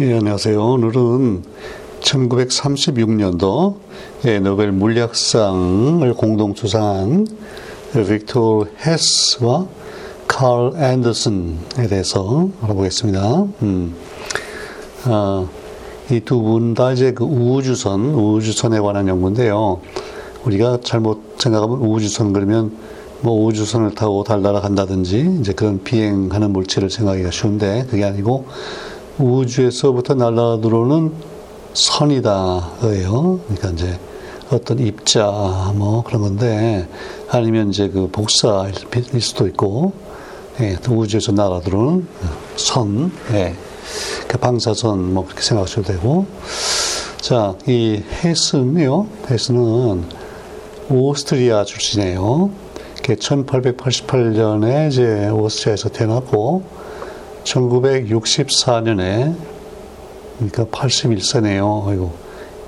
[0.00, 0.58] 예, 안녕하세요.
[0.58, 1.42] 오늘은
[2.00, 3.76] 1936년도
[4.24, 7.26] 예, 노벨 물리학상을 공동 수상한
[7.92, 9.66] 빅토르 헤스와
[10.26, 13.44] 칼 앤더슨에 대해서 알아보겠습니다.
[13.62, 13.94] 음,
[15.04, 15.46] 아,
[16.10, 19.80] 이두 분 다 이제 그 우주선, 우주선에 관한 연구인데요.
[20.46, 22.74] 우리가 잘못 생각하면 우주선 그러면
[23.20, 28.46] 뭐 우주선을 타고 달 날아간다든지 이제 그런 비행하는 물체를 생각하기가 쉬운데 그게 아니고
[29.18, 31.12] 우주에서부터 날아 들어오는
[31.74, 33.40] 선이다예요.
[33.46, 33.98] 그러니까 이제
[34.50, 36.86] 어떤 입자 뭐 그런 건데
[37.30, 38.72] 아니면 이제 그 복사일
[39.20, 39.92] 수도 있고
[40.60, 42.06] 예, 우주에서 날아 들어오는
[42.56, 43.54] 선, 예,
[44.28, 46.26] 그 방사선 뭐 그렇게 생각하셔도 되고
[47.22, 49.06] 자, 이 헤스는요.
[49.30, 50.04] 헤스는
[50.90, 52.50] 오스트리아 출신이에요.
[52.96, 56.64] 1888년에 이제 오스트리아에서 태어났고
[57.44, 59.34] 1964년에
[60.36, 61.86] 그러니까 81세네요.
[61.88, 62.12] 아이고.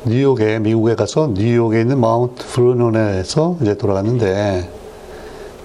[0.06, 4.68] 뉴욕에 미국에 가서 뉴욕에 있는 마운트 브루논에서 이제 돌아갔는데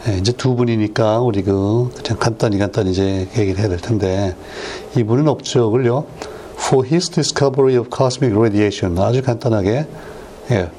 [0.07, 4.33] 예, 이제 두 분이니까 우리 그 그냥 간단히 간단히 이제 얘기를 해야 될 텐데
[4.95, 6.05] 이분은 업적을요
[6.55, 9.87] For his discovery of cosmic radiation 아주 간단하게
[10.51, 10.69] 예,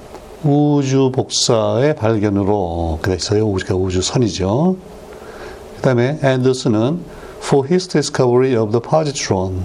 [0.42, 3.46] 우주 복사의 발견으로 그랬어요.
[3.46, 4.76] 우리가 우주선이죠.
[5.76, 9.64] 그 다음에 앤더슨은 for his discovery of the positron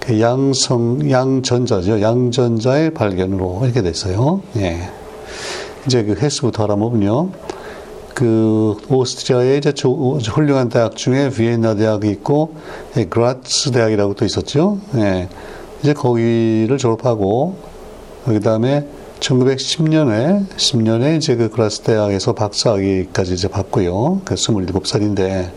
[0.00, 2.00] 그 양성 양전자죠.
[2.00, 4.42] 양전자의 발견으로 이렇게 됐어요.
[4.56, 4.88] 예.
[5.86, 7.30] 이제 그 헬스부터 알아보면요.
[8.14, 12.54] 그 오스트리아의 이제 훌륭한 대학 중에 비엔나 대학이 있고
[12.96, 14.78] 예, 그라츠 대학이라고 또 있었죠.
[14.96, 15.28] 예.
[15.82, 17.56] 이제 거기를 졸업하고
[18.24, 18.86] 그다음에
[19.20, 24.22] 1910년에 10년에 이제 그 그라스 대학에서 박사학위까지 이제 받고요.
[24.24, 25.50] 그 27살인데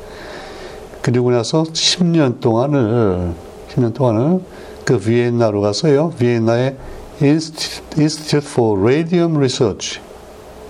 [1.05, 3.31] 그리고 나서 10년 동안을
[3.69, 4.39] 10년 동안을
[4.85, 6.09] 그 비엔나로 가서요.
[6.17, 6.75] 비엔나의
[7.21, 9.99] Institute for Radium Research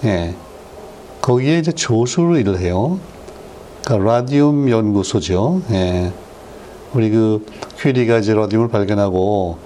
[0.04, 0.36] 예.
[1.22, 3.00] 거기에 이제 조수로 일을 해요.
[3.86, 5.62] 그러니까 라디움 연구소죠.
[5.72, 6.12] 예.
[6.94, 7.46] 우리 그
[7.80, 9.58] 퀴리가 이제 라디움을 발견하고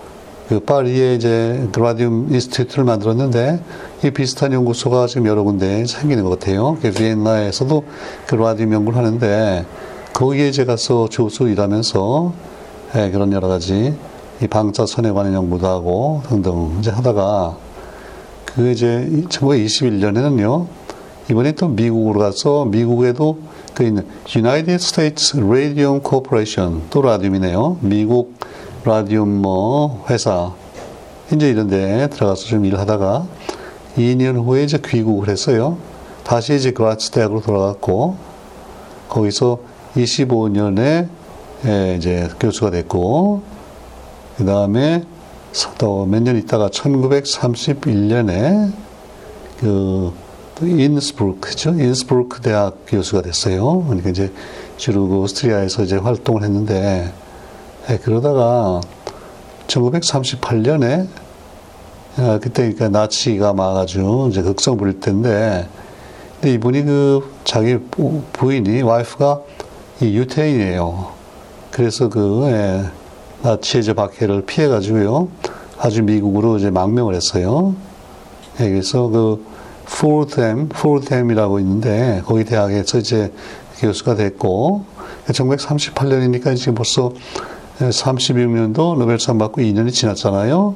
[0.49, 3.59] 그 파리에 이제 라디움 인스티튜트를 만들었는데
[4.03, 6.77] 이 비슷한 연구소가 지금 여러 군데 생기는 것 같아요.
[6.79, 7.83] 그 비엔나에서도
[8.27, 9.65] 그 라디움 연구를 하는데
[10.19, 12.33] 거기에 이제 가 서 조수 일하면서
[12.97, 13.93] 예, 그런 여러 가지
[14.41, 17.55] 이 방사선에 관한 연구도 하고 등등 이제 하다가
[18.43, 20.67] 그 이제 1921년에는요
[21.31, 23.37] 이번에 또 미국으로 가서 미국에도
[23.73, 27.77] 그 있는 United States Radium Corporation 또 라디움이네요.
[27.79, 28.33] 미국
[28.83, 30.51] 라디움 뭐 회사
[31.33, 33.25] 이제 이런데 들어가서 좀 일하다가
[33.95, 35.77] 2년 후에 이제 귀국을 했어요.
[36.25, 38.17] 다시 이제 그라츠 대학으로 돌아갔고
[39.07, 41.07] 거기서 25년에
[41.65, 43.41] 예, 이제 교수가 됐고
[44.37, 45.03] 그 다음에
[45.77, 48.71] 또 몇 년 있다가 1931년에
[49.59, 50.13] 그
[50.61, 51.71] 인스부르크죠.
[51.71, 53.83] 인스부르크 대학 교수가 됐어요.
[53.85, 54.31] 그러니까 이제
[54.77, 57.11] 주로 그 오스트리아에서 이제 활동을 했는데
[57.89, 58.81] 예, 그러다가
[59.67, 61.07] 1938년에
[62.17, 65.67] 아, 그때 그러니까 나치가 막아가지고 이제 극성 부릴 텐데
[66.35, 67.77] 근데 이분이 그 자기
[68.33, 69.41] 부인이 와이프가
[70.01, 71.09] 이 유태인이에요.
[71.71, 72.85] 그래서 그 예,
[73.41, 75.27] 나치의 저 박해를 피해가지고요
[75.77, 77.75] 아주 미국으로 이제 망명을 했어요.
[78.61, 79.45] 예, 그래서 그
[79.85, 83.33] 폴템, 폴템이라고 있는데 거기 대학에서 이제
[83.79, 84.85] 교수가 됐고
[85.27, 87.11] 1938년이니까 지금 벌써
[87.79, 90.75] 36년도 노벨상 받고 2년이 지났잖아요.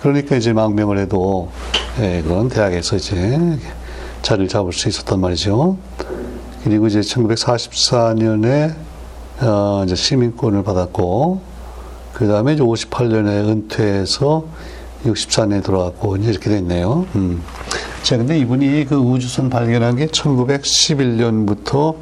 [0.00, 1.48] 그러니까 이제 망명을 해도
[2.00, 3.38] 예, 그런 대학에서 이제
[4.22, 5.76] 자리를 잡을 수 있었단 말이죠.
[6.64, 8.74] 그리고 이제 1944년에
[9.40, 11.40] 어, 이제 시민권을 받았고
[12.14, 14.44] 그 다음에 이제 58년에 은퇴해서
[15.04, 17.06] 64년에 돌아왔고 이제 이렇게 됐네요.
[17.14, 17.42] 음.
[18.02, 21.94] 자, 근데 이분이 그 우주선 발견한 게 1911년부터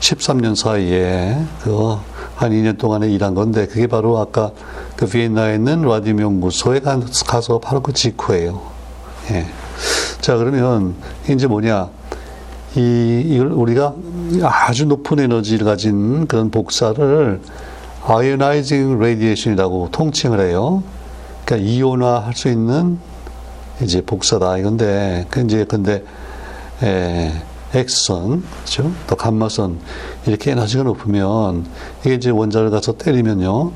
[0.00, 4.52] 13년 사이에 그 한 2년 동안에 일한 건데 그게 바로 아까
[4.94, 6.80] 그 비엔나에 있는 라디움 연구소에
[7.26, 8.62] 가서 바로 그 직후예요.
[9.32, 9.44] 예.
[10.20, 10.94] 자, 그러면
[11.28, 11.90] 이제 뭐냐.
[12.76, 13.94] 이, 이걸 우리가
[14.42, 17.40] 아주 높은 에너지를 가진 그런 복사를
[18.06, 20.82] ionizing radiation이라고 통칭을 해요.
[21.44, 22.98] 그러니까 이온화 할 수 있는
[23.80, 26.04] 이제 복사다 이건데 그 이제 근데
[26.82, 27.32] 에,
[27.74, 28.90] X선 그렇죠?
[29.06, 29.78] 또 감마선
[30.26, 31.66] 이렇게 에너지가 높으면
[32.00, 33.72] 이게 이제 원자를 가서 때리면요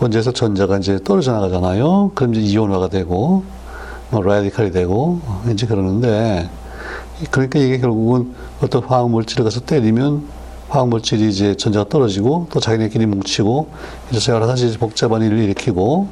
[0.00, 2.12] 원자에서 전자가 이제 떨어져 나가잖아요.
[2.14, 3.44] 그럼 이제 이온화가 되고
[4.10, 6.48] 뭐 라디칼이 되고 이제 그러는데
[7.30, 10.26] 그러니까 이게 결국은 어떤 화학 물질을 가서 때리면
[10.68, 13.68] 화학 물질이 이제 전자가 떨어지고 또 자기네끼리 뭉치고
[14.10, 16.08] 이래서 여러 가지 복잡한 일을 일으키고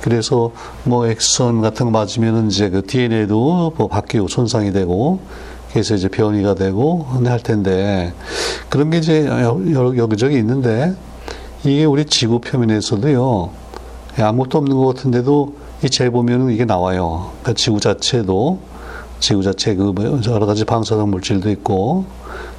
[0.00, 0.52] 그래서
[0.84, 5.20] 뭐 엑선 같은 거 맞으면은 이제 그 DNA도 뭐 바뀌고 손상이 되고
[5.72, 8.12] 그래서 이제 변이가 되고 할 텐데
[8.68, 10.94] 그런 게 이제 여러 여기저기 있는데
[11.64, 13.50] 이게 우리 지구 표면에서도요
[14.18, 15.54] 아무것도 없는 것 같은데도
[15.84, 17.30] 이 재 보면은 이게 나와요.
[17.42, 18.58] 그러니까 지구 자체도
[19.20, 19.94] 지구 자체 그뭐
[20.26, 22.04] 여러 가지 방사성 물질도 있고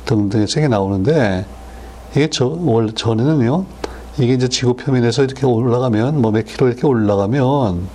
[0.06, 1.46] 등등의 색이 나오는데
[2.12, 3.66] 이게 저 원래 전에는요
[4.18, 7.88] 이게 이제 지구 표면에서 이렇게 올라가면 뭐 몇 킬로 이렇게 올라가면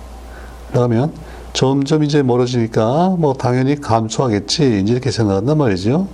[0.73, 1.13] 올라가면
[1.53, 6.07] 점점 이제 멀어지니까 뭐 당연히 감소하겠지 이제 이렇게 생각한단 말이죠.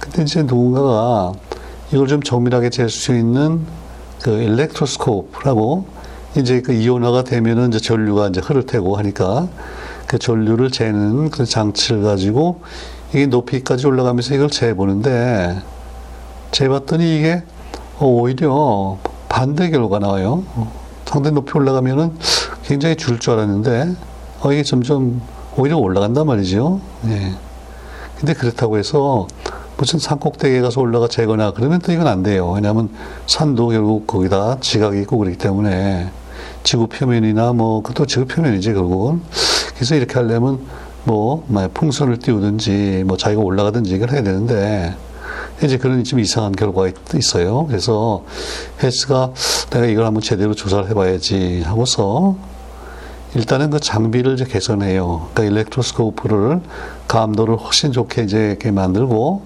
[0.00, 1.32] 근데 이제 누군가가
[1.92, 3.60] 이걸 좀 정밀하게 잴 수 있는
[4.22, 5.86] 그 일렉트로스코프라고
[6.36, 9.48] 이제 그 이온화가 되면은 이제 전류가 이제 흐를 테고 하니까
[10.06, 12.60] 그 전류를 재는 그 장치를 가지고
[13.10, 15.60] 이게 높이까지 올라가면서 이걸 재보는데
[16.52, 17.42] 재봤더니 이게
[18.00, 18.98] 오히려
[19.28, 20.44] 반대 결과가 나와요.
[21.04, 22.12] 상당히 높이 올라가면은
[22.64, 23.94] 굉장히 줄 줄 알았는데
[24.40, 25.20] 어, 이게 점점
[25.56, 26.80] 오히려 올라간단 말이죠.
[27.06, 27.32] 예.
[28.18, 29.26] 근데 그렇다고 해서
[29.76, 32.50] 무슨 산 꼭대기에 가서 올라가 재거나 그러면 또 이건 안 돼요.
[32.50, 32.88] 왜냐하면
[33.26, 36.10] 산도 결국 거기다 지각이 있고 그렇기 때문에
[36.64, 39.20] 지구 표면이나 뭐 그것도 지구 표면이지 결국은.
[39.76, 40.60] 그래서 이렇게 하려면
[41.04, 44.94] 뭐, 뭐 풍선을 띄우든지 뭐 자기가 올라가든지 이걸 해야 되는데
[45.62, 48.24] 이제 그런 좀 이상한 결과가 있, 어요 그래서
[48.82, 49.32] 헬스가
[49.70, 52.36] 내가 이걸 한번 제대로 조사를 해봐야지 하고서
[53.34, 55.28] 일단은 그 장비를 이제 개선해요.
[55.32, 56.60] 그러니까 일렉트로스코프를
[57.06, 59.42] 감도를 훨씬 좋게 이제 이렇게 만들고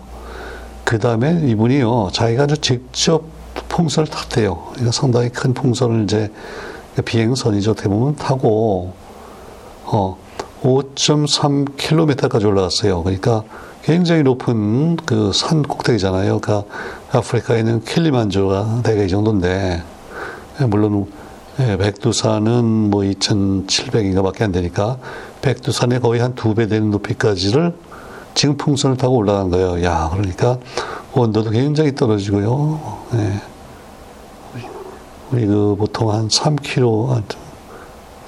[0.85, 3.25] 그 다음에 이분이요 자기가 아주 직접
[3.69, 4.67] 풍선을 탔대요.
[4.71, 6.31] 그러니까 상당히 큰 풍선을 이제
[7.05, 8.93] 비행선이죠 대부분 타고
[9.92, 10.16] 어
[10.62, 13.02] 5.3km까지 올라갔어요.
[13.02, 13.42] 그러니까
[13.82, 16.40] 굉장히 높은 그 산 꼭대기잖아요.
[16.40, 16.69] 그러니까
[17.12, 19.82] 아프리카에 있는 킬리만조가 대개 이 정도인데
[20.69, 21.06] 물론
[21.60, 24.98] 예, 백두산은 뭐 2,700인가 밖에 안 되니까
[25.42, 27.75] 백두산에 거의 한 두 배 되는 높이까지를
[28.34, 29.82] 지금 풍선을 타고 올라간 거예요.
[29.84, 30.58] 야, 그러니까
[31.12, 32.81] 온도도 굉장히 떨어지고요.
[33.14, 33.40] 예.
[35.32, 37.22] 우리 그 보통 한 3km,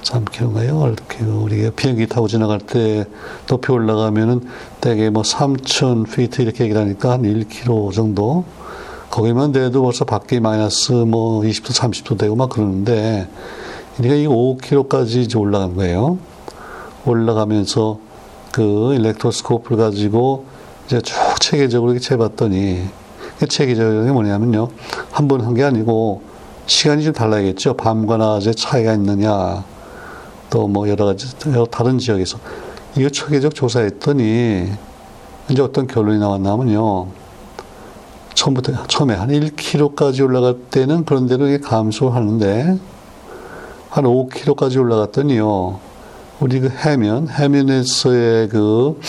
[0.03, 0.93] 3km인가요?
[0.93, 3.05] 이렇게 우리가 비행기 타고 지나갈 때
[3.47, 4.41] 높이 올라가면은
[4.81, 8.43] 대개 뭐3,000 피트 이렇게 얘기를 하니까 한 1km 정도
[9.09, 13.27] 거기만 돼도 벌써 밖에 마이너스 뭐 20도, 30도 되고 막 그러는데,
[13.95, 16.17] 그러니까 이 5km까지 이제 올라간 거예요.
[17.05, 17.99] 올라가면서
[18.51, 20.45] 그 일렉트로스코프를 가지고
[20.87, 22.81] 이제 쭉 체계적으로 이렇게 재봤더니,
[23.47, 24.69] 체계적인 게 뭐냐면요.
[25.11, 26.23] 한 번 한 게 아니고,
[26.65, 27.75] 시간이 좀 달라야겠죠.
[27.75, 29.63] 밤과 낮에 차이가 있느냐,
[30.53, 31.27] 또 뭐 여러 가지,
[31.71, 32.37] 다른 지역에서.
[32.95, 34.69] 이거 체계적 조사했더니,
[35.49, 37.07] 이제 어떤 결론이 나왔냐면요.
[38.35, 42.77] 처음부터 처음에 한 1km까지 올라갈 때는 그런 대로 감소하는데
[43.89, 45.79] 한 5km까지 올라갔더니요.
[46.39, 48.99] 우리 그 해면 해면에서의 그,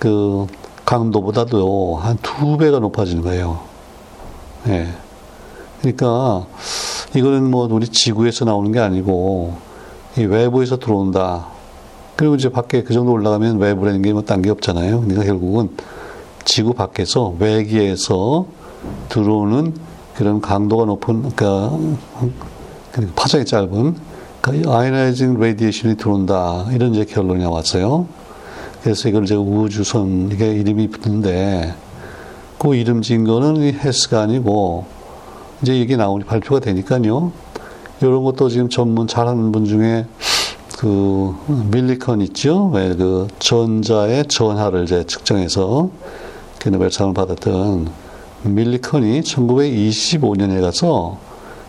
[0.00, 0.46] 그
[0.84, 3.60] 강도보다도 한 두 배가 높아지는 거예요.
[4.66, 4.70] 예.
[4.70, 4.88] 네.
[5.80, 6.46] 그러니까
[7.14, 9.67] 이거는 뭐 우리 지구에서 나오는 게 아니고
[10.18, 11.46] 이 외부에서 들어온다.
[12.16, 15.00] 그리고 이제 밖에 그 정도 올라가면 외부라는 게 뭐 딴 게 없잖아요.
[15.02, 15.70] 그러니까 결국은
[16.44, 18.46] 지구 밖에서 외기에서
[19.08, 19.74] 들어오는
[20.16, 21.78] 그런 강도가 높은 그러니까
[23.14, 23.96] 파장이 짧은
[24.40, 28.06] 그러니까 ionizing radiation이 들어온다 이런 이제 결론이 나왔어요.
[28.82, 31.74] 그래서 이걸 이제 우주선 이게 이름이 붙는데
[32.58, 34.86] 그 이름 지은 거는 헤스가 아니고
[35.62, 37.30] 이제 이게 나오니 발표가 되니까요.
[38.00, 40.06] 이런 것도 지금 전문 잘하는 분 중에
[40.78, 41.34] 그
[41.70, 42.70] 밀리컨 있죠?
[42.72, 45.90] 왜 그 전자의 전하를 이제 측정해서
[46.60, 47.88] 그 노벨상을 받았던
[48.44, 51.18] 밀리컨이 1925년에 가서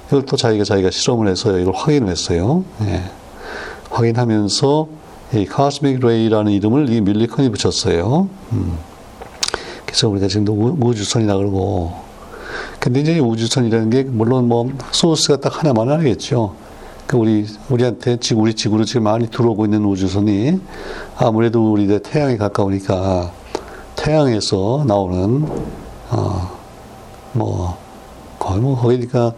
[0.07, 2.63] 이걸 또 자기가 자기가 실험을 해서 이걸 확인을 했어요.
[2.81, 3.03] 예.
[3.89, 4.87] 확인하면서
[5.35, 8.27] 이 cosmic ray라는 이름을 이 밀리컨이 붙였어요.
[8.51, 8.77] 음.
[9.85, 11.93] 그래서 우리가 지금도 우주선이라 그러고
[12.79, 16.55] 근데 이제 우주선이라는 게 물론 뭐 소스가 딱 하나만 아니겠죠.
[17.05, 20.59] 그 우리 우리한테 지구 우리 지구로 지금 많이 들어오고 있는 우주선이
[21.17, 23.31] 아무래도 우리 태양에 가까우니까
[23.95, 25.45] 태양에서 나오는
[26.11, 26.57] 어,
[27.33, 27.77] 뭐
[28.37, 29.33] 거의 뭐 거기니까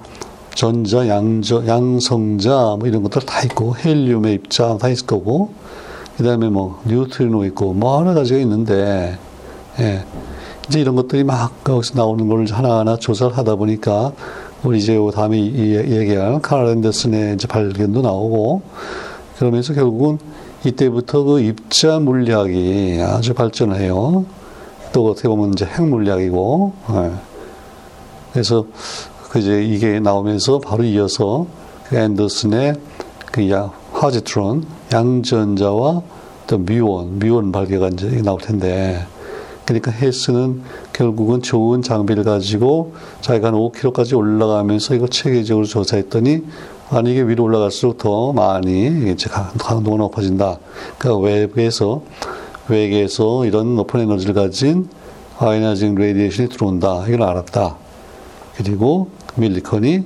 [0.53, 5.53] 전자, 양저, 양성자 뭐 이런 것들 다 있고 헬륨의 입자 다 있을 거고
[6.17, 9.17] 그 다음에 뭐 뉴트리노 있고 뭐 여러 가지가 있는데
[9.79, 10.05] 예.
[10.71, 14.13] 이제 이런 것들이 막 거기서 나오는 걸 하나하나 조사를 하다 보니까
[14.63, 18.61] 우리 이제 다음에 얘기할 카라 랜더슨의 이제 발견도 나오고
[19.37, 20.17] 그러면서 결국은
[20.63, 24.23] 이때부터 그 입자 물리학이 아주 발전해요.
[24.93, 27.11] 또 어떻게 보면 이제 핵 물리학이고 예.
[28.31, 28.65] 그래서
[29.29, 31.47] 그 이제 이게 나오면서 바로 이어서
[31.89, 32.75] 그 앤더슨의
[33.29, 36.01] 그 야, positron 양전자와
[36.47, 39.05] 또 muon muon 발견가 이제 나올 텐데
[39.79, 40.61] 그러니까 헤스는
[40.93, 46.43] 결국은 좋은 장비를 가지고 자기가 한 5km까지 올라가면서 이거 체계적으로 조사했더니
[46.89, 50.59] 아니 이게 위로 올라갈수록 더 많이 이제 강도가 높아진다.
[50.97, 52.01] 그러니까 외부에서
[52.67, 54.89] 외계에서 이런 높은 에너지를 가진
[55.39, 57.05] ionizing radiation이 들어온다.
[57.07, 57.77] 이걸 알았다.
[58.55, 60.03] 그리고 밀리컨이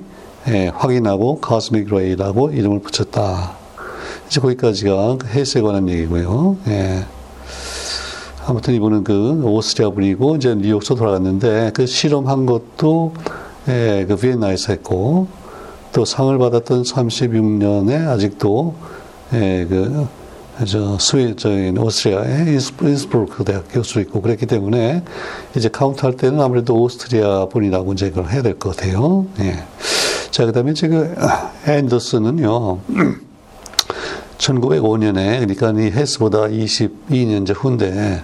[0.48, 3.56] 예, 확인하고 cosmic ray라고 이름을 붙였다.
[4.28, 6.56] 이제 거기까지가 헤스에 관한 얘기고요.
[6.68, 7.04] 예.
[8.46, 13.12] 아무튼 이분은 그 오스트리아 분이고 이제 뉴욕서 돌아갔는데 그 실험한 것도
[13.68, 15.26] 예, 그 비엔나에서 했고
[15.92, 18.74] 또 상을 받았던 36년에 아직도
[19.34, 19.66] 예,
[20.58, 25.02] 그저저 오스트리아의 인스부르크 대학 교수로 있고 그랬기 때문에
[25.56, 29.26] 이제 카운트할 때는 아무래도 오스트리아 분이라고 이제 그걸 해야 될 것 같아요.
[29.40, 29.64] 예.
[30.30, 31.12] 자 그다음에 지금
[31.66, 32.78] 앤더슨은요.
[34.38, 38.22] 1905년에 그러니까 이 헬스보다 22년째 후인데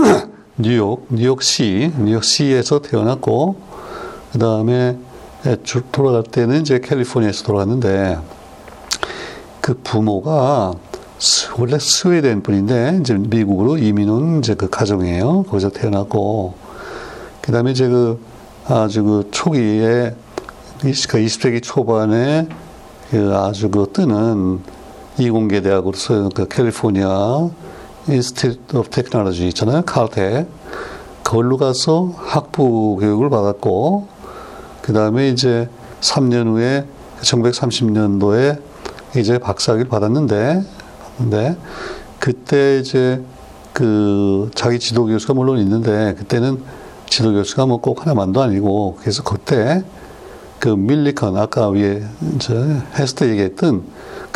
[0.58, 3.56] 뉴욕 뉴욕시 뉴욕시에서 태어났고
[4.32, 4.96] 그 다음에
[5.92, 8.18] 돌아갈 때는 이제 캘리포니아에서 돌아갔는데
[9.60, 10.74] 그 부모가
[11.58, 15.44] 원래 스웨덴 분인데 이제 미국으로 이민 온 이제 그 가정이에요.
[15.44, 16.54] 거기서 태어났고
[17.40, 18.20] 그 다음에 이제 그
[18.66, 20.14] 아주 그 초기에
[20.80, 22.48] 20세기 초반에
[23.10, 24.60] 그 아주 그 뜨는
[25.18, 27.48] 이공계 대학으로서 그 California
[28.08, 29.82] Institute of Technology 있잖아요.
[29.82, 30.46] Caltech.
[31.22, 34.06] 그걸로 가서 학부 교육을 받았고
[34.82, 35.68] 그 다음에 이제
[36.00, 36.86] 3년 후에
[37.22, 38.60] 1930년도에
[39.16, 40.62] 이제 박사학위를 받았는데
[41.18, 41.56] 근데
[42.20, 43.22] 그때 이제
[43.72, 46.62] 그 자기 지도 교수가 물론 있는데 그때는
[47.08, 49.82] 지도 교수가 뭐 꼭 하나만도 아니고 그래서 그때
[50.60, 52.02] 그 밀리컨 아까 위에
[52.38, 52.54] 저
[52.98, 53.84] 했을 때 얘기했던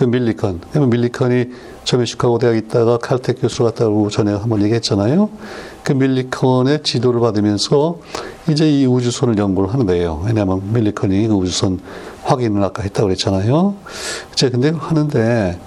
[0.00, 1.50] 그 밀리컨 밀리컨이
[1.84, 5.28] 처음에 시카고 대학 있다가 칼텍 교수 갔다고 전에 한번 얘기했잖아요.
[5.84, 7.98] 그 밀리컨의 지도를 받으면서
[8.48, 10.22] 이제 이 우주선을 연구를 하는 거예요.
[10.24, 11.80] 왜냐하면 밀리컨이 그 우주선
[12.22, 13.74] 확인을 아까 했다고 그랬잖아요.
[14.32, 15.60] 이제 근데 하는데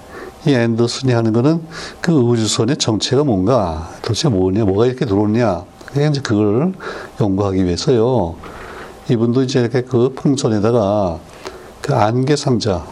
[0.47, 1.61] 이 앤더슨이 하는 거는
[2.01, 5.63] 그 우주선의 정체가 뭔가 도대체 뭐냐, 뭐가 이렇게 들어오냐.
[5.91, 6.73] 이제 그걸
[7.21, 8.33] 연구하기 위해서요.
[9.11, 11.19] 이분도 이제 이렇게 그 풍선에다가
[11.81, 12.83] 그 안개 상자,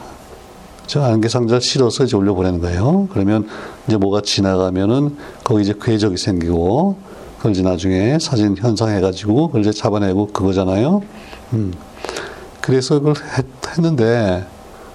[0.92, 3.08] 저 안개 상자 실어서 이제 올려 보내는 거예요.
[3.14, 3.48] 그러면
[3.88, 6.98] 이제 뭐가 지나가면은 거기 이제 궤적이 생기고
[7.38, 11.02] 그걸 이제 나중에 사진 현상해가지고 그걸 이제 잡아내고 그거잖아요.
[11.54, 11.74] 음.
[12.60, 14.46] 그래서 그걸 했, 했는데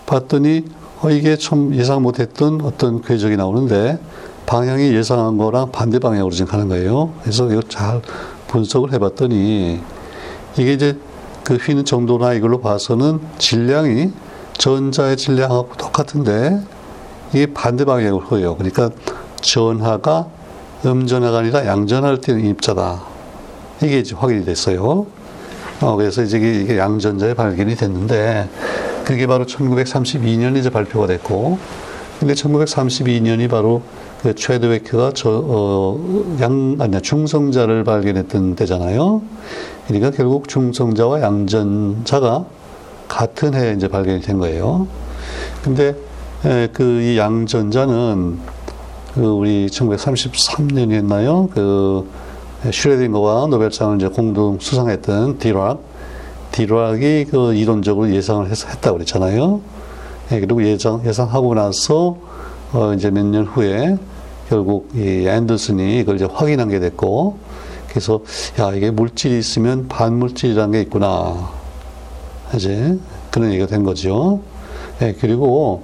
[0.05, 0.67] 봤더니
[1.01, 3.99] 어, 이게 좀 예상 못했던 어떤 궤적이 나오는데
[4.45, 7.15] 방향이 예상한 거랑 반대 방향으로 지금 가는 거예요.
[7.23, 8.03] 그래서 이거 잘
[8.49, 9.81] 분석을 해봤더니
[10.59, 10.99] 이게 이제
[11.43, 14.13] 그 휘는 정도나 이걸로 봐서는 질량이
[14.59, 16.61] 전자의 질량하고 똑같은데
[17.33, 18.57] 이게 반대 방향으로 흘러요.
[18.57, 18.91] 그러니까
[19.41, 20.29] 전하가
[20.85, 23.03] 음전하가 아니라 양전할 때는 입자다.
[23.83, 25.07] 이게 이제 확인이 됐어요.
[25.81, 28.49] 어, 그래서 이제 이게 양전자의 발견이 됐는데
[29.05, 31.59] 그게 바로 1932년에 이제 발표가 됐고
[32.19, 33.83] 근데 1932년이 바로
[34.23, 39.23] 그 최드웨크가 저, 어, 양, 아니야, 중성자를 발견했던 때잖아요.
[39.87, 42.47] 그러니까 결국 중성자와 양전자가
[43.09, 44.87] 같은 해에 이제 발견이 된 거예요.
[45.63, 45.95] 근데
[46.73, 48.39] 그 이 양전자는
[49.15, 51.51] 그 우리 1933년이었나요?
[51.51, 52.09] 그
[52.71, 55.81] 슈레딩거와 노벨상을 이제 공동 수상했던 디락,
[56.53, 59.61] 디락이 그 이론적으로 예상을 해서 했다고 그랬잖아요.
[60.33, 62.17] 예, 그리고 예상, 예상하고 나서
[62.73, 63.97] 어 이제 몇 년 후에
[64.49, 67.39] 결국 이 앤더슨이 이걸 이제 확인한 게 됐고,
[67.89, 68.21] 그래서
[68.61, 71.51] 야 이게 물질이 있으면 반물질이라는 게 있구나.
[72.55, 72.97] 이제
[73.31, 74.41] 그런 얘기가 된 거죠.
[75.03, 75.83] 예, 그리고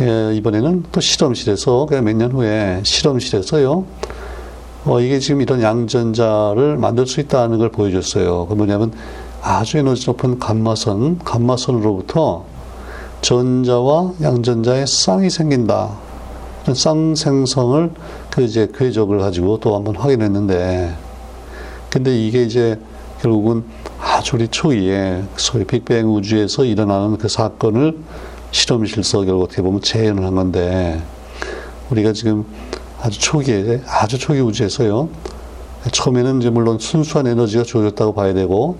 [0.00, 3.84] 예, 이번에는 또 실험실에서 몇 년 후에 실험실에서요.
[4.84, 8.46] 어, 이게 지금 이런 양전자를 만들 수 있다는 걸 보여줬어요.
[8.46, 8.92] 그 뭐냐면
[9.42, 12.44] 아주 에너지 높은 감마선, 감마선으로부터
[13.22, 15.90] 전자와 양전자의 쌍이 생긴다.
[16.74, 17.90] 쌍 생성을
[18.30, 20.94] 그 이제 궤적을 가지고 또 한번 확인했는데,
[21.90, 22.78] 근데 이게 이제
[23.26, 23.64] 결국은
[24.00, 27.98] 아주 우리 초기에 소위 빅뱅 우주에서 일어나는 그 사건을
[28.52, 31.02] 실험실서 결국 어떻게 보면 재현을 한 건데,
[31.90, 32.44] 우리가 지금
[33.00, 35.08] 아주 초기에, 아주 초기 우주에서요,
[35.90, 38.76] 처음에는 이제 물론 순수한 에너지가 주어졌다고 봐야 되고,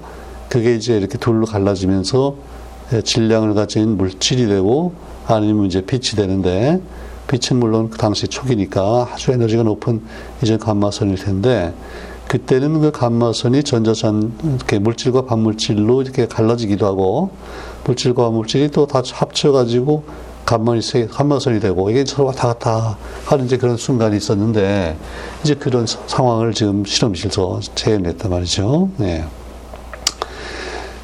[0.48, 2.36] 그게 이제 이렇게 둘로 갈라지면서
[3.02, 4.92] 질량을 가진 물질이 되고,
[5.26, 6.80] 아니면 이제 빛이 되는데,
[7.26, 10.02] 빛은 물론 그 당시 초기니까 아주 에너지가 높은
[10.40, 11.74] 이제 감마선일 텐데,
[12.28, 17.30] 그때는 그 감마선이 전자전 이렇게 물질과 반물질로 이렇게 갈라지기도 하고
[17.84, 20.04] 물질과 반물질이 또 다 합쳐가지고
[20.44, 24.96] 감마선이 세, 감마선이 되고 이게 서로 왔다 갔다 하는 이제 그런 순간이 있었는데
[25.42, 28.90] 이제 그런 상황을 지금 실험실에서 재현했단 말이죠.
[28.96, 29.24] 네.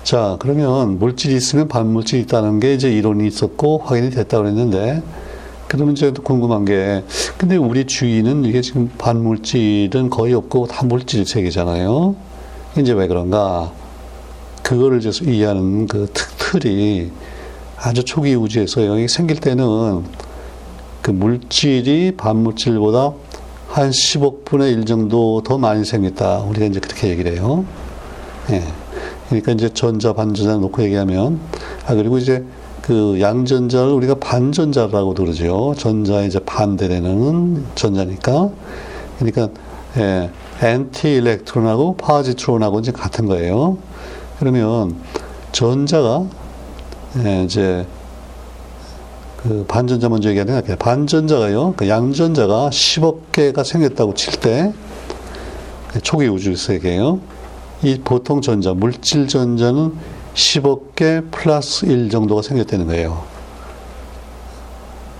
[0.04, 5.02] 자, 그러면 물질이 있으면 반물질이 있다는 게 이제 이론이 있었고 확인이 됐다고 그랬는데
[5.72, 7.02] 그러면 이제 궁금한 게,
[7.38, 12.14] 근데 우리 주위는 이게 지금 반물질은 거의 없고 다 물질 세계잖아요.
[12.76, 13.72] 이제 왜 그런가?
[14.62, 17.10] 그거를 이제 이해하는 그 틀이
[17.78, 20.04] 아주 초기 우주에서 여기 생길 때는
[21.00, 23.12] 그 물질이 반물질보다
[23.68, 26.40] 한 10억 분의 1 정도 더 많이 생겼다.
[26.40, 27.64] 우리가 이제 그렇게 얘기를 해요.
[28.50, 28.62] 예.
[29.30, 31.40] 그러니까 이제 전자, 반전자 놓고 얘기하면,
[31.86, 32.44] 아, 그리고 이제
[32.82, 35.72] 그 양전자를 우리가 반전자라고도 그러죠.
[35.78, 38.50] 전자에 이제 반대되는 전자니까.
[39.18, 39.48] 그러니까,
[39.96, 43.78] 예, 엔티 일렉트론하고 파지트론하고 이제 같은 거예요.
[44.38, 44.96] 그러면
[45.52, 46.24] 전자가,
[47.24, 47.86] 예, 이제,
[49.36, 54.72] 그 반전자 먼저 얘기하는 게 반전자가요, 그 양전자가 10억 개가 생겼다고 칠 때,
[56.02, 57.20] 초기 우주 세계에요.
[57.84, 59.92] 이 보통 전자, 물질 전자는
[60.34, 63.24] 10억 개 플러스 1 정도가 생겼다는 거예요.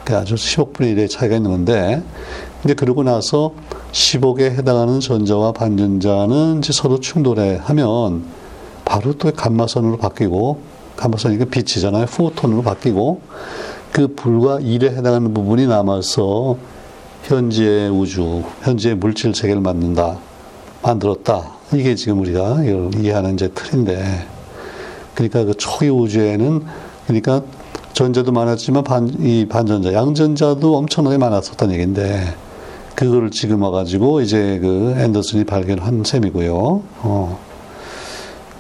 [0.05, 2.03] 그 아주 10억분의 1의 차이가 있는 건데,
[2.61, 3.53] 근데 그러고 나서
[3.93, 8.25] 10억에 해당하는 전자와 반전자는 이제 서로 충돌해 하면
[8.85, 10.61] 바로 또 감마선으로 바뀌고,
[10.97, 12.07] 감마선이니까 빛이잖아요.
[12.07, 13.21] 포톤으로 바뀌고,
[13.93, 16.57] 그 불과 1에 해당하는 부분이 남아서
[17.25, 20.19] 현재의 우주, 현재의 물질 세계를 만든다,
[20.83, 21.53] 만들었다.
[21.75, 22.59] 이게 지금 우리가
[22.97, 24.27] 이해하는 이제 틀인데,
[25.15, 26.65] 그러니까 그 초기 우주에는
[27.07, 27.43] 그러니까
[27.93, 32.35] 전자도 많았지만 반, 이 반전자, 양전자도 엄청나게 많았었다는 얘기인데
[32.95, 36.83] 그거를 지금 와가지고 이제 그 앤더슨이 발견한 셈이고요.
[37.03, 37.39] 어.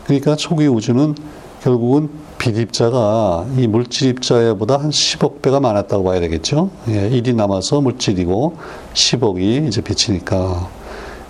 [0.05, 1.15] 그러니까 초기 우주는
[1.63, 6.71] 결국은 빛입자가 이 물질 입자보다 한 10억 배가 많았다고 봐야 되겠죠.
[6.89, 8.57] 예, 1이 남아서 물질이고
[8.95, 10.69] 10억이 이제 빛이니까.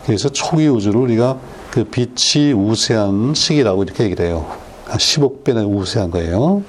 [0.07, 1.39] 그래서 초기 우주를 우리가
[1.71, 4.62] 그 빛이 우세한 시기라고 이렇게 얘기를 해요.
[4.87, 6.63] 10억 배나 우세한 거예요.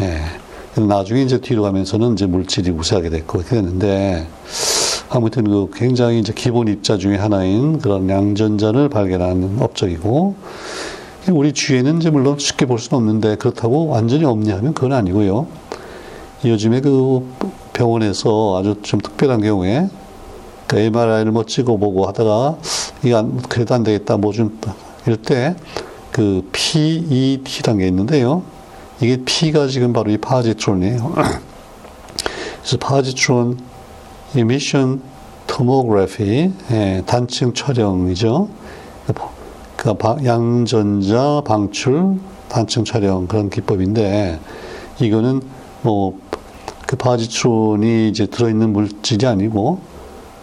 [0.00, 0.80] 예.
[0.80, 4.26] 나중에 이제 뒤로 가면서는 이제 물질이 우세하게 됐고, 이렇게 됐는데,
[5.08, 10.34] 아무튼 그 굉장히 이제 기본 입자 중에 하나인 그런 양전자를 발견한 업적이고,
[11.30, 15.46] 우리 주위에는 이제 물론 쉽게 볼 수는 없는데, 그렇다고 완전히 없냐 하면 그건 아니고요.
[16.44, 17.26] 요즘에 그
[17.72, 19.88] 병원에서 아주 좀 특별한 경우에,
[20.66, 22.58] 그 MRI를 뭐 찍어보고 하다가,
[23.02, 24.58] 이게 안, 그래도 안 되겠다, 뭐 좀,
[25.06, 25.56] 이럴 때,
[26.16, 28.42] 그 PET라는 게 있는데요.
[29.00, 31.12] 이게 P가 지금 바로 이 파지트론이에요.
[32.62, 33.58] 그래서 파지트론
[34.34, 35.02] emission
[35.46, 38.48] tomography 예, 단층 촬영이죠.
[39.76, 44.40] 그 양전자 방출 단층 촬영 그런 기법인데
[45.00, 45.42] 이거는
[45.82, 46.26] 뭐
[46.86, 49.80] 그 파지트론이 이제 들어있는 물질이 아니고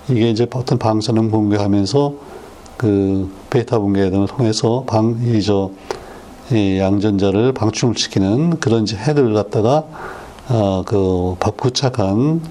[0.10, 2.14] 이게 이제 어떤 방사능 공개하면서
[2.76, 5.70] 그 베타 분계 등을 통해서 방, 이, 저,
[6.52, 9.84] 이 양전자를 방출을 시키는 그런 이제 핵을 갖다가,
[10.50, 12.42] 어, 그, 부착한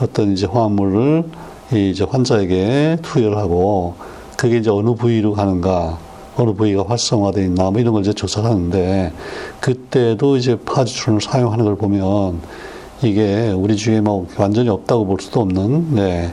[0.00, 1.24] 어떤 이제 화합물을
[1.72, 3.96] 이제 환자에게 투여를 하고,
[4.36, 5.98] 그게 이제 어느 부위로 가는가,
[6.36, 9.12] 어느 부위가 활성화되어 있나, 뭐 이런 걸 이제 조사를 하는데,
[9.58, 12.38] 그때도 이제 파지트론을 사용하는 걸 보면,
[13.02, 16.32] 이게 우리 주위에 뭐 완전히 없다고 볼 수도 없는, 네,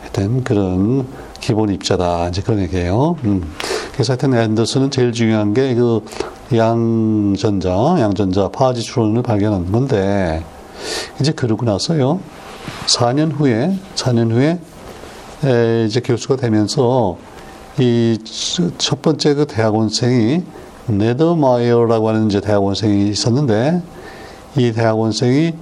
[0.00, 1.06] 하여튼 그런
[1.40, 2.28] 기본 입자다.
[2.28, 3.16] 이제 그런 얘기예요.
[3.24, 3.52] 음.
[3.92, 6.04] 그래서 하여튼 앤더슨은 제일 중요한 게 그
[6.56, 10.44] 양전자, 양전자 파지트론을 발견한 건데,
[11.20, 12.18] 이제 그러고 나서요,
[12.86, 14.58] 4년 후에, 4년 후에,
[15.44, 17.16] 에, 이제 교수가 되면서,
[17.78, 18.18] 이
[18.78, 20.42] 첫 번째 그 대학원생이,
[20.88, 23.80] 네더마이어라고 하는 이제 대학원생이 있었는데,
[24.56, 25.54] 이 대학원생이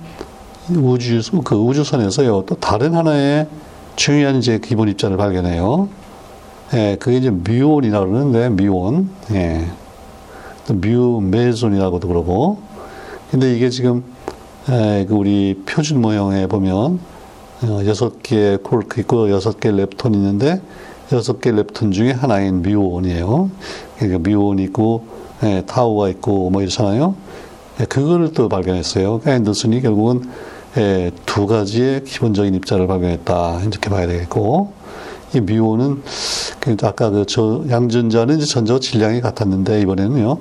[0.70, 3.46] 우주, 그 우주선에서요, 또 다른 하나의
[3.98, 5.88] 중요한 이제 기본 입자를 발견해요.
[6.74, 9.10] 예, 그게 이제 뮤온이라고 그러는데, 뮤온.
[9.32, 9.66] 예.
[10.68, 12.58] 또 mu meson이라고도 그러고.
[13.32, 14.04] 근데 이게 지금,
[14.70, 17.00] 예, 그 우리 표준 모형에 보면,
[17.62, 20.62] 어, 여섯 개의 콜크 있고, 여섯 개의 렙톤이 있는데,
[21.10, 23.50] 여섯 개의 렙톤 중에 하나인 뮤온이에요.
[23.96, 25.06] 그러니까 뮤온이 있고,
[25.42, 27.16] 예, 타우가 있고, 뭐 이렇잖아요.
[27.80, 29.18] 예, 그거를 또 발견했어요.
[29.18, 30.22] 그러니까 앤더슨이 결국은
[30.76, 33.62] 예, 두 가지의 기본적인 입자를 발견했다.
[33.62, 34.72] 이렇게 봐야 되겠고,
[35.34, 36.02] 이 미온은,
[36.60, 40.38] 그 아까 그 저 양전자는 이제 전자와 질량이 같았는데, 이번에는요,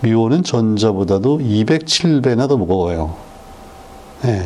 [0.00, 3.14] 미온은 전자보다도 207배나 더 무거워요.
[4.24, 4.44] 예.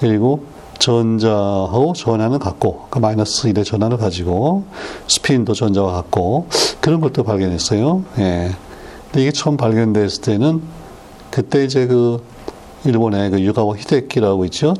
[0.00, 0.44] 그리고
[0.78, 4.64] 전자하고 전하는 같고, 그 마이너스 1의 전하를 가지고,
[5.08, 6.46] 스핀도 전자와 같고,
[6.80, 8.04] 그런 것도 발견했어요.
[8.18, 8.50] 예.
[9.06, 10.62] 근데 이게 처음 발견됐을 때는,
[11.30, 12.22] 그때 이제 그,
[12.84, 14.74] 일본의 그 유가와 히데키라고 있죠.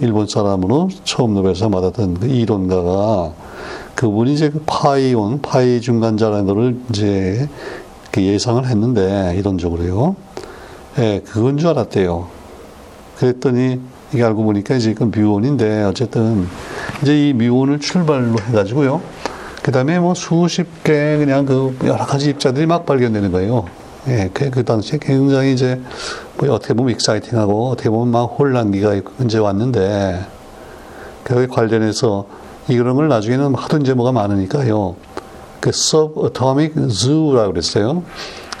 [0.00, 3.32] 일본 사람으로 처음 노벨상 받았던 그 이론가가,
[3.94, 7.48] 그분이 이제 그 파이온, 파이 중간자라는 이제
[8.10, 10.16] 그 예상을 했는데, 이론적으로요.
[10.98, 12.26] 예, 그건 줄 알았대요.
[13.18, 13.80] 그랬더니,
[14.12, 16.46] 이게 알고 보니까 이제 이건 뮤온인데 어쨌든
[17.02, 19.00] 이제 이 뮤온을 출발로 해가지고요.
[19.62, 23.64] 그 다음에 뭐 수십 개 그냥 그 여러 가지 입자들이 막 발견되는 거예요.
[24.08, 25.80] 예, 그, 그 당시에 굉장히 이제
[26.38, 30.24] 뭐 어떻게 보면 익사이팅하고 어떻게 보면 막 혼란기가 이제 왔는데
[31.24, 32.26] 그에 관련해서
[32.68, 34.94] 이런 걸 나중에는 하도 이제 뭐가 많으니까요.
[35.60, 38.04] 그 subatomic zoo라고 그랬어요.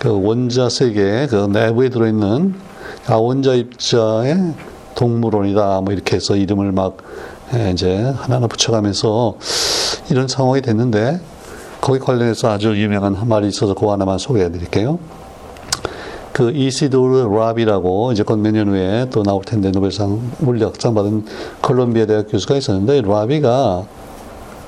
[0.00, 2.54] 그 원자 세계 그 내부에 들어있는
[3.06, 4.54] 아원자 입자의
[4.96, 6.98] 동물원이다 뭐 이렇게 해서 이름을 막
[7.54, 9.36] 예, 이제 하나하나 붙여가면서
[10.10, 11.20] 이런 상황이 됐는데
[11.80, 14.98] 거기 관련해서 아주 유명한 한 말이 있어서 그거 하나만 소개해 드릴게요.
[16.36, 21.24] 그 이시도르 라비라고 이제 곧 몇 년 후에 또 나올 텐데 노벨상 물리학상 받은
[21.62, 23.86] 콜롬비아 대학 교수가 있었는데 라비가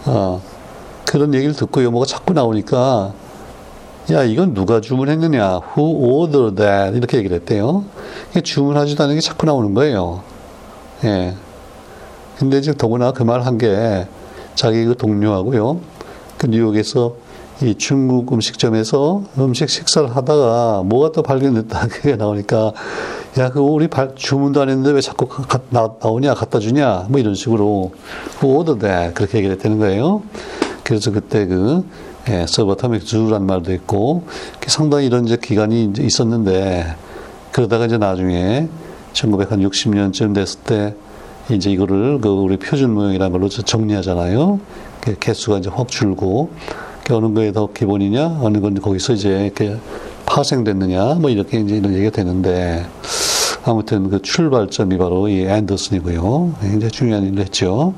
[0.07, 0.42] 어,
[1.04, 3.12] 그런 얘기를 듣고 뭐가 자꾸 나오니까
[4.12, 7.85] 야 이건 누가 주문했느냐 who ordered that 이렇게 얘기를 했대요.
[8.42, 10.22] 주문하지도 않은 게 자꾸 나오는 거예요.
[11.04, 11.35] 예.
[12.38, 14.07] 근데 이제 더구나 그 말 한 게
[14.54, 15.81] 자기 그 동료하고요.
[16.38, 17.12] 그 뉴욕에서
[17.61, 22.73] 이 중국 음식점에서 음식 식사를 하다가 뭐가 또 발견됐다 그게 나오니까
[23.37, 27.35] 야그 우리 발, 주문도 안 했는데 왜 자꾸 가, 나, 나오냐 갖다 주냐 뭐 이런
[27.35, 27.92] 식으로
[28.42, 30.23] 오더대 그렇게 얘기를 했다는 거예요.
[30.85, 31.85] 그래서 그때 그
[32.29, 34.25] 예, 서버텀믹 주란 말도 있고
[34.66, 36.94] 상당히 이런 이제 기간이 이제 있었는데
[37.53, 38.68] 그러다가 이제 나중에
[39.14, 40.94] 1960년쯤 됐을 때
[41.51, 44.61] 이제 이거를 그 우리 표준 모형이라는 걸로 정리하잖아요.
[45.18, 46.51] 개수가 이제 확 줄고
[47.12, 49.77] 어느 거에 더 기본이냐 어느 건 거기서 이제 이렇게
[50.27, 52.87] 파생됐느냐 뭐 이렇게 이제 이런 얘기가 되는데
[53.64, 56.55] 아무튼 그 출발점이 바로 이 앤더슨이고요.
[56.61, 57.94] 굉장히 중요한 일을 했죠.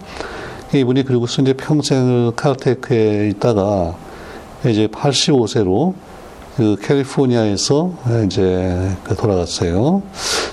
[0.75, 3.96] 이분이 그리고서 이제 평생을 칼테크에 있다가
[4.64, 5.94] 이제 85세로
[6.57, 7.92] 그 캘리포니아에서
[8.27, 10.03] 이제 그 돌아갔어요.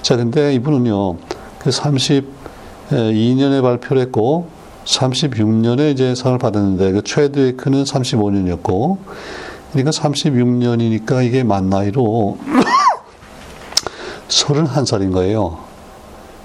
[0.01, 1.17] 자, 근데 이분은요,
[1.59, 4.47] 그 32년에 발표를 했고,
[4.87, 8.97] 36년에 이제 상을 받았는데, 그 최대의 크는 35년이었고,
[9.71, 12.37] 그러니까 36년이니까 이게 만 나이로
[14.29, 15.59] 31살인 거예요.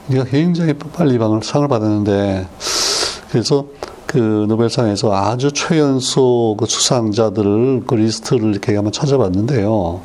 [0.08, 2.48] 그러니까 굉장히 빨리 방을 상을 받았는데,
[3.30, 3.66] 그래서
[4.06, 10.00] 그 노벨상에서 아주 최연소 그 수상자들을 그 리스트를 이렇게 한번 찾아봤는데요.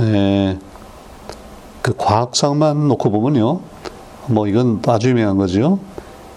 [0.00, 0.58] 예,
[1.80, 3.60] 그 과학상만 놓고 보면요.
[4.26, 5.78] 뭐 이건 아주 유명한 거죠.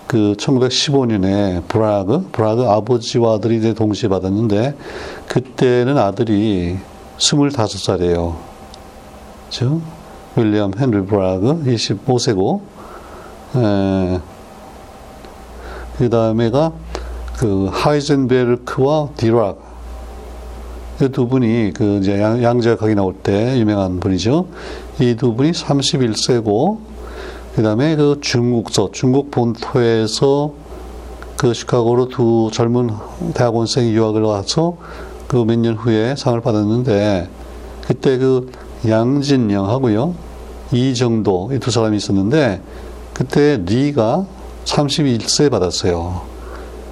[0.07, 4.75] 그 1915년에 브라그, 브라그 아버지와 아들이 이제 동시에 받았는데
[5.27, 6.77] 그때는 아들이
[7.17, 8.35] 25살이에요.
[9.45, 9.81] 그죠?
[10.35, 12.61] 윌리엄 헨리 브라그 25세고,
[13.55, 14.19] 에,
[15.97, 16.71] 그 다음에가
[17.37, 19.67] 그 하이젠베르크와 디락
[21.11, 24.47] 두 분이 그 이제 양, 제학학이 나올 때 유명한 분이죠.
[24.99, 26.79] 이 두 분이 31세고
[27.57, 30.53] 그 다음에 그 중국서 중국 본토에서
[31.37, 32.91] 그 시카고로 두 젊은
[33.33, 34.77] 대학원생이 유학을 와서
[35.27, 37.27] 그 몇 년 후에 상을 받았는데
[37.87, 38.51] 그때 그
[38.87, 40.13] 양진영하고요
[40.71, 42.61] 이정도 이 두 사람이 있었는데
[43.15, 44.27] 그때 리가
[44.65, 46.21] 31세 받았어요.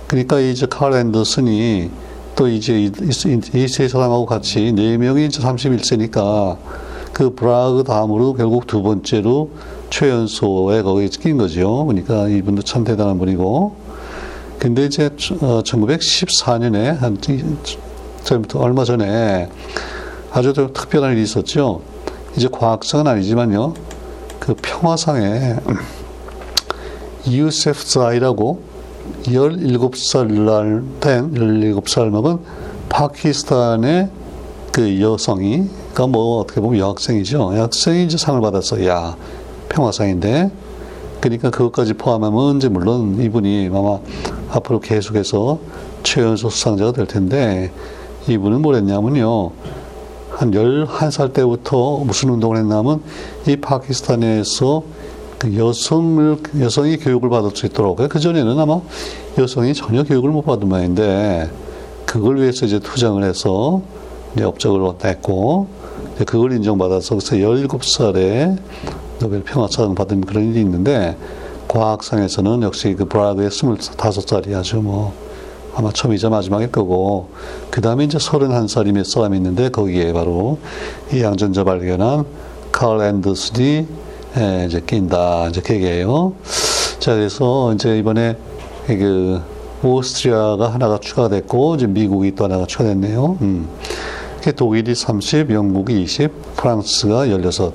[0.07, 1.91] 그러니까 이제 칼 앤더슨이
[2.35, 6.57] 또 이제 이 세 사람하고 같이 네 명이 이제 31세니까
[7.15, 9.49] 그 브라그 다음으로 결국 두 번째로
[9.89, 11.85] 최연소에 거기에 낀 거죠.
[11.85, 13.73] 그러니까 이분도 참 대단한 분이고.
[14.59, 17.17] 근데 이제 1914년에 어, 한
[18.25, 19.49] 전부터 얼마 전에
[20.33, 21.79] 아주 특별한 일이 있었죠.
[22.35, 23.73] 이제 과학상은 아니지만요.
[24.41, 25.55] 그 평화상에
[27.29, 28.61] 유세프자이라고
[29.23, 32.39] 17살 된 17살 먹은
[32.89, 34.09] 파키스탄의
[34.73, 37.55] 그 여성이 그러니까 뭐 어떻게 보면 여학생이죠.
[37.55, 38.85] 여학생이 이제 상을 받았어.
[38.85, 39.15] 야
[39.69, 40.51] 평화상인데
[41.21, 43.99] 그러니까 그것까지 포함하면 이제 물론 이분이 아마
[44.51, 45.57] 앞으로 계속해서
[46.03, 47.71] 최연소 수상자가 될 텐데
[48.27, 49.51] 이분은 뭘 했냐면요.
[50.31, 53.01] 한 11살 때부터 무슨 운동을 했냐면
[53.47, 54.83] 이 파키스탄에서
[55.39, 58.81] 그 여성을 여성이 교육을 받을 수 있도록 그 전에는 아마
[59.37, 61.49] 여성이 전혀 교육을 못 받은 모양인데
[62.05, 63.81] 그걸 위해서 이제 투쟁을 해서
[64.33, 65.84] 이제 업적을 냈고
[66.23, 68.57] 그걸 인정받아서 그래서 17살에
[69.19, 71.17] 노벨 평화상 받은 그런 일이 있는데
[71.67, 75.13] 과학상에서는 역시 그 브라그의 25살이 아주 뭐
[75.75, 77.29] 아마 처음이자 마지막일 거고
[77.69, 80.57] 그 다음에 이제 31살이 몇 사람이 있는데 거기에 바로
[81.11, 82.25] 이 양전자 발견한
[82.71, 83.87] 칼 앤더슨이
[84.37, 86.33] 예, 이제 낀다 이제 그게예요.
[86.99, 88.37] 자 그래서 이제 이번에
[88.87, 89.41] 그
[89.83, 93.37] 오스트리아가 하나가 추가됐고 이제 미국이 또 하나가 추가됐네요.
[93.41, 93.67] 음.
[94.45, 97.73] 이렇게 독일이 30, 영국이 20, 프랑스가 16,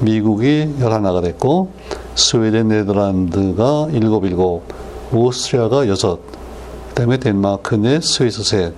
[0.00, 1.70] 미국이 11가 됐고
[2.16, 4.60] 스웨덴, 네덜란드가 7, 7,
[5.12, 5.96] 오스트리아가 6,
[6.88, 8.74] 그다음에 덴마크 넷, 스위스 셋,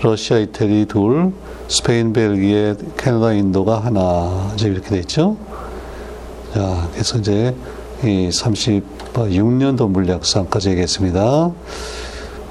[0.00, 1.32] 러시아, 이태리 둘,
[1.66, 5.36] 스페인, 벨기에, 캐나다, 인도가 하나 이제 이렇게 돼 있죠.
[6.52, 7.52] 자, 그래서 이제
[8.04, 11.50] 이 36년도 물리학상까지 얘기했습니다.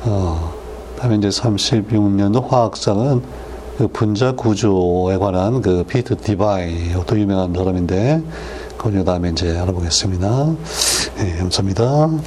[0.05, 0.53] 어,
[0.99, 8.21] 다음에 이제 36년도 화학상은 그 분자 구조에 관한 그 피트 디바이, 또 유명한 사람인데,
[8.77, 10.55] 그 다음에 이제 알아보겠습니다.
[11.17, 12.09] 네, 감사합니다.